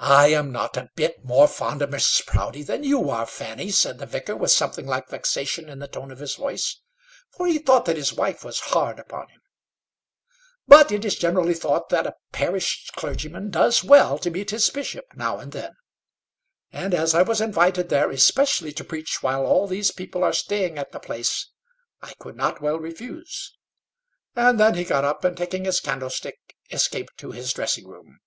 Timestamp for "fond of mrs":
1.48-2.24